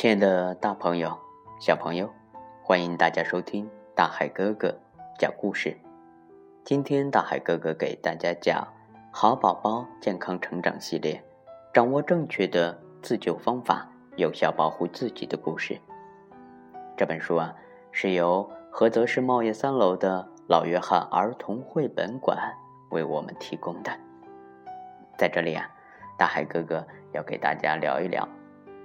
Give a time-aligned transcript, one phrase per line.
[0.00, 1.14] 亲爱的大朋友、
[1.60, 2.08] 小朋友，
[2.62, 4.74] 欢迎大家收听大海哥哥
[5.18, 5.76] 讲故事。
[6.64, 8.66] 今天大海哥哥给大家讲
[9.12, 11.16] 《好宝宝健康成长系列》，
[11.74, 13.86] 掌握正确的自救方法，
[14.16, 15.78] 有效保护自己的故事。
[16.96, 17.54] 这本书啊，
[17.92, 22.38] 是由菏泽市茂业三楼的老约翰儿童绘本馆
[22.90, 23.92] 为我们提供的。
[25.18, 25.68] 在这里啊，
[26.16, 28.26] 大海哥哥要给大家聊一聊。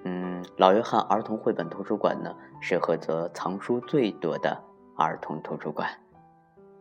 [0.07, 4.55] 嗯，老约翰儿童绘本图书馆呢，是菏泽藏书最多的
[4.95, 5.89] 儿童图书馆。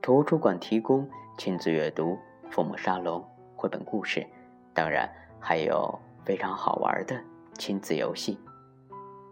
[0.02, 2.18] 图书馆提供亲子阅读、
[2.50, 4.26] 父母沙龙、绘本故事，
[4.74, 5.10] 当然
[5.40, 7.18] 还有非常好玩的
[7.54, 8.38] 亲子游戏。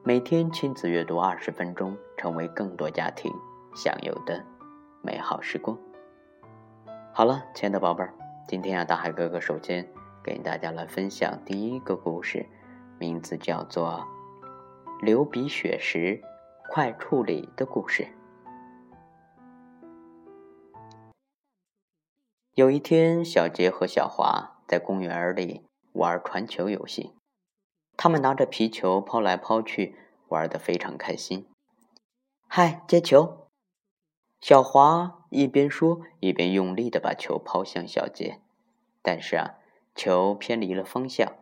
[0.02, 3.30] 每天亲子阅读二十分钟，成为更多家庭
[3.74, 4.42] 享有的
[5.02, 5.76] 美好时光。
[7.12, 8.14] 好了，亲爱的宝贝儿，
[8.48, 9.86] 今天啊，大海哥哥首先
[10.22, 12.46] 给大家来分享第一个故事。
[13.02, 14.06] 名字叫做
[15.04, 16.22] 《流鼻血时
[16.68, 18.04] 快处理的故事》。
[22.54, 27.12] 有一天，小杰和小华在公园里玩传球游戏，
[27.96, 29.96] 他们拿着皮球抛来抛去，
[30.28, 31.48] 玩得非常开心。
[32.46, 33.48] 嗨，接球！
[34.40, 38.40] 小华一边说，一边用力的把球抛向小杰，
[39.02, 39.56] 但是啊，
[39.96, 41.41] 球偏离了方向。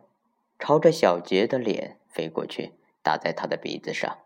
[0.61, 4.19] 朝着小杰的脸飞过去，打在他的鼻子上。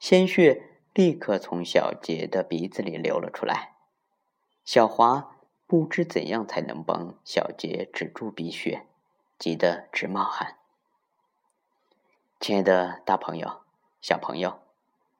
[0.00, 0.60] 鲜血
[0.92, 3.76] 立刻从小杰的鼻子里流了出来。
[4.64, 5.36] 小华
[5.68, 8.86] 不知怎样才能帮小杰止住鼻血，
[9.38, 10.56] 急得直冒汗。
[12.40, 13.60] 亲爱的大朋友、
[14.00, 14.58] 小朋友，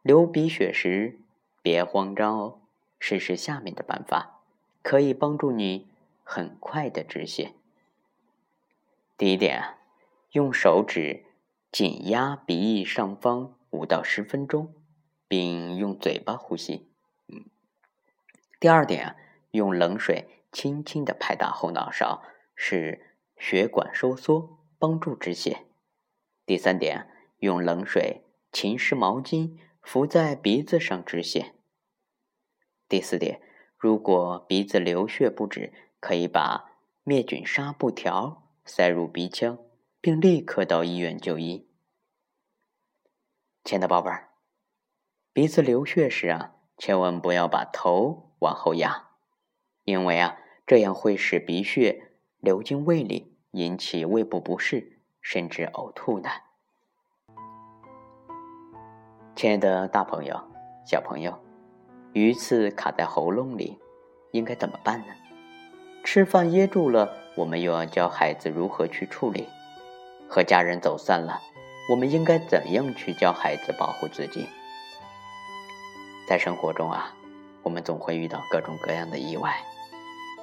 [0.03, 1.21] 流鼻血时
[1.63, 2.59] 别慌张哦，
[2.99, 4.41] 试试下面的办法，
[4.83, 5.87] 可以帮助你
[6.25, 7.53] 很快的止血。
[9.19, 9.79] 第一点啊，
[10.31, 11.25] 用手指
[11.73, 14.73] 紧压鼻翼上方五到十分钟，
[15.27, 16.89] 并用嘴巴呼吸。
[17.27, 17.45] 嗯。
[18.61, 19.17] 第二点啊，
[19.51, 22.23] 用冷水轻轻的拍打后脑勺，
[22.55, 25.67] 使血管收缩，帮助止血。
[26.47, 31.57] 第三点，用冷水浸湿毛巾敷在鼻子上止血。
[32.89, 33.43] 第四点，
[33.77, 36.71] 如果鼻子流血不止，可以把
[37.03, 38.45] 灭菌纱布条。
[38.69, 39.59] 塞入鼻腔，
[39.99, 41.67] 并立刻到医院就医。
[43.65, 44.29] 亲爱的宝贝儿，
[45.33, 49.09] 鼻子流血时啊，千万不要把头往后压，
[49.85, 56.29] 因为啊，这样会使鼻血流进胃里，引起胃部不适，甚至呕吐的。
[59.35, 60.39] 亲爱的大朋友、
[60.85, 61.43] 小朋友，
[62.13, 63.79] 鱼刺卡在喉咙里，
[64.33, 65.15] 应该怎么办呢？
[66.05, 67.28] 吃饭噎住了。
[67.39, 69.47] 我们又要教孩子如何去处理，
[70.29, 71.41] 和家人走散了，
[71.89, 74.49] 我们应该怎样去教孩子保护自己？
[76.29, 77.15] 在生活中啊，
[77.63, 79.55] 我们总会遇到各种各样的意外，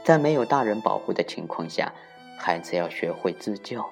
[0.06, 1.92] 在没有大人保护的情况下，
[2.40, 3.86] 孩子要学会自救，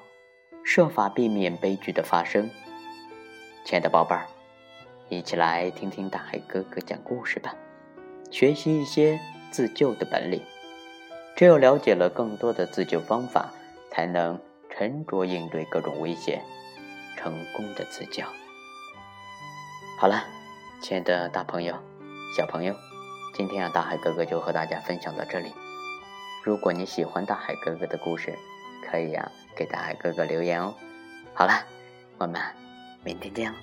[0.63, 2.49] 设法避免悲剧的发生。
[3.65, 4.25] 亲爱的宝贝儿，
[5.09, 7.53] 一起来听听大海哥哥讲故事吧，
[8.31, 9.19] 学习一些
[9.51, 10.41] 自救的本领。
[11.43, 13.51] 只有了解了更多的自救方法，
[13.91, 14.39] 才能
[14.69, 16.41] 沉着应对各种危险，
[17.17, 18.23] 成功的自救。
[19.99, 20.23] 好了，
[20.81, 21.75] 亲爱的大朋友、
[22.37, 22.73] 小朋友，
[23.35, 25.51] 今天啊，大海哥哥就和大家分享到这里。
[26.45, 28.33] 如果你喜欢大海哥哥的故事，
[28.89, 30.73] 可以啊给大海哥哥留言哦。
[31.33, 31.51] 好了，
[32.19, 32.41] 我们
[33.03, 33.57] 明天见了。